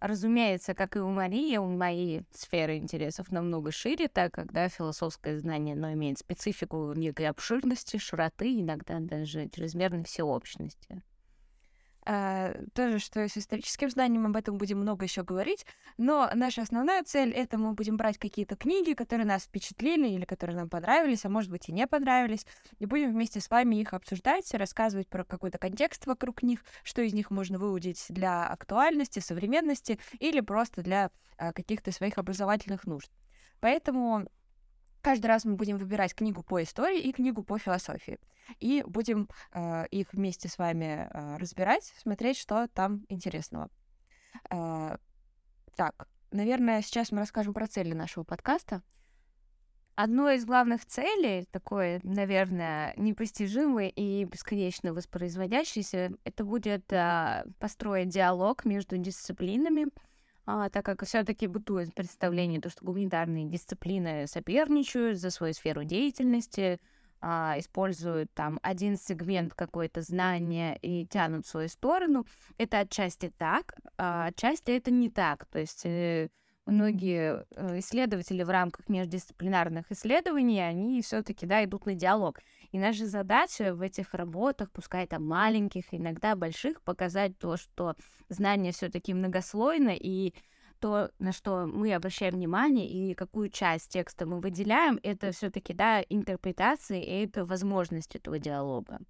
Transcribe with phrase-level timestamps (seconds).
[0.00, 5.38] Разумеется, как и у Марии, у моей сферы интересов намного шире, так как да, философское
[5.38, 11.02] знание но имеет специфику некой обширности, широты, иногда даже чрезмерной всеобщности.
[12.06, 15.66] А, тоже, что с историческим знанием об этом будем много еще говорить,
[15.98, 20.56] но наша основная цель— это мы будем брать какие-то книги, которые нас впечатлили или которые
[20.56, 22.46] нам понравились, а может быть и не понравились,
[22.78, 27.12] и будем вместе с вами их обсуждать, рассказывать про какой-то контекст вокруг них, что из
[27.12, 33.10] них можно выудить для актуальности, современности или просто для а, каких-то своих образовательных нужд.
[33.60, 34.26] Поэтому
[35.02, 38.18] Каждый раз мы будем выбирать книгу по истории и книгу по философии.
[38.58, 43.70] И будем э, их вместе с вами э, разбирать, смотреть, что там интересного.
[44.50, 44.96] Э,
[45.76, 48.82] так, наверное, сейчас мы расскажем про цели нашего подкаста.
[49.94, 58.64] Одной из главных целей, такой, наверное, непостижимой и бесконечно воспроизводящейся, это будет э, построить диалог
[58.64, 59.86] между дисциплинами,
[60.46, 66.80] а, так как все-таки бытует представление, то, что гуманитарные дисциплины соперничают за свою сферу деятельности,
[67.20, 72.26] а, используют там один сегмент какой-то знания и тянут в свою сторону.
[72.56, 75.44] Это отчасти так, а отчасти это не так.
[75.46, 76.30] То есть э,
[76.66, 82.40] многие э, исследователи в рамках междисциплинарных исследований, они все-таки да, идут на диалог.
[82.72, 87.94] И наша задача в этих работах, пускай там маленьких, иногда больших, показать то, что
[88.28, 90.34] знание все-таки многослойно и
[90.78, 96.02] то, на что мы обращаем внимание и какую часть текста мы выделяем, это все-таки да,
[96.08, 99.00] интерпретации и это возможность этого диалога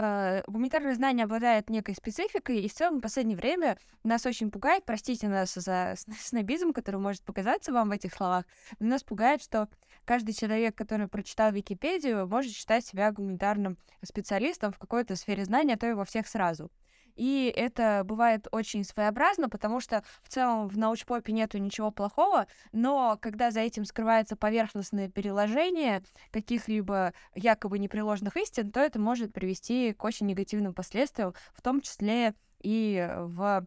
[0.00, 4.84] э, гуманитарное знание обладает некой спецификой, и в целом в последнее время нас очень пугает,
[4.84, 8.44] простите нас за снобизм, который может показаться вам в этих словах,
[8.78, 9.68] но нас пугает, что
[10.04, 15.78] каждый человек, который прочитал Википедию, может считать себя гуманитарным специалистом в какой-то сфере знания, а
[15.78, 16.70] то и во всех сразу.
[17.16, 23.18] И это бывает очень своеобразно, потому что в целом в научпопе нету ничего плохого, но
[23.20, 30.04] когда за этим скрывается поверхностное переложение каких-либо якобы непреложных истин, то это может привести к
[30.04, 33.66] очень негативным последствиям, в том числе и в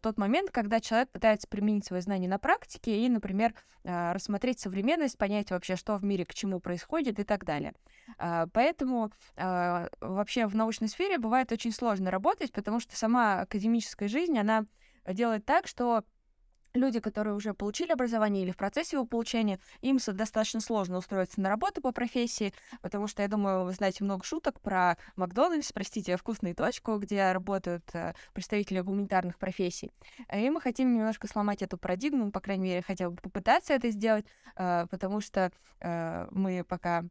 [0.00, 5.18] тот момент, когда человек пытается применить свои знания на практике и, например, э, рассмотреть современность,
[5.18, 7.74] понять вообще, что в мире к чему происходит и так далее.
[8.18, 14.38] Э, поэтому вообще в научной сфере бывает очень сложно работать, потому что сама академическая жизнь,
[14.38, 14.66] она
[15.06, 16.04] делает так, что
[16.74, 21.48] люди, которые уже получили образование или в процессе его получения, им достаточно сложно устроиться на
[21.48, 22.52] работу по профессии,
[22.82, 27.84] потому что, я думаю, вы знаете много шуток про Макдональдс, простите, вкусную точку, где работают
[27.94, 29.90] э, представители гуманитарных профессий.
[30.32, 34.26] И мы хотим немножко сломать эту парадигму, по крайней мере, хотя бы попытаться это сделать,
[34.56, 37.04] э, потому что э, мы пока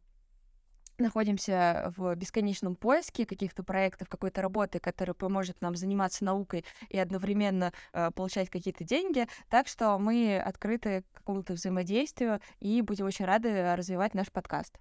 [0.97, 7.73] находимся в бесконечном поиске каких-то проектов, какой-то работы, которая поможет нам заниматься наукой и одновременно
[7.93, 9.27] э, получать какие-то деньги.
[9.49, 14.79] Так что мы открыты к какому-то взаимодействию и будем очень рады развивать наш подкаст.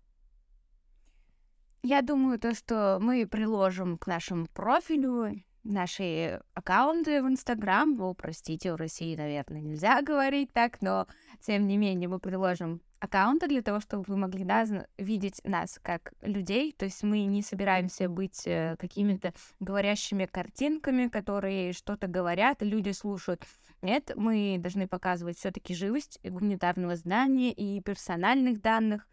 [1.82, 8.00] Я думаю, то, что мы приложим к нашему профилю наши аккаунты в Инстаграм.
[8.00, 11.06] О, простите, в России, наверное, нельзя говорить так, но
[11.40, 14.64] тем не менее мы приложим аккаунта для того, чтобы вы могли да,
[14.96, 16.72] видеть нас как людей.
[16.72, 23.44] То есть мы не собираемся быть э, какими-то говорящими картинками, которые что-то говорят, люди слушают.
[23.82, 29.08] Нет, мы должны показывать все-таки живость гуманитарного знания и персональных данных.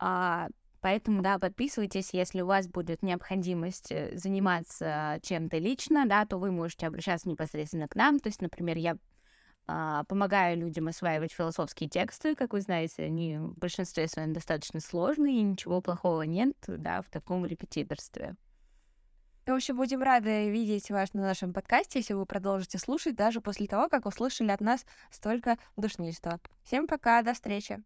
[0.00, 0.48] А,
[0.80, 6.50] поэтому, да, подписывайтесь, если у вас будет необходимость э, заниматься чем-то лично, да, то вы
[6.50, 8.18] можете обращаться непосредственно к нам.
[8.18, 8.96] То есть, например, я
[10.08, 12.34] помогаю людям осваивать философские тексты.
[12.34, 17.10] Как вы знаете, они в большинстве своем достаточно сложные, и ничего плохого нет да, в
[17.10, 18.36] таком репетиторстве.
[19.46, 23.66] В общем, будем рады видеть вас на нашем подкасте, если вы продолжите слушать, даже после
[23.66, 26.38] того, как услышали от нас столько душнильства.
[26.62, 27.82] Всем пока, до встречи!